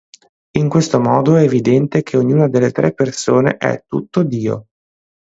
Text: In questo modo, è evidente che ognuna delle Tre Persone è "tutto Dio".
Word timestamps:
In 0.57 0.67
questo 0.67 0.99
modo, 0.99 1.35
è 1.35 1.43
evidente 1.43 2.01
che 2.01 2.17
ognuna 2.17 2.47
delle 2.47 2.71
Tre 2.71 2.91
Persone 2.91 3.57
è 3.57 3.83
"tutto 3.87 4.23
Dio". 4.23 4.65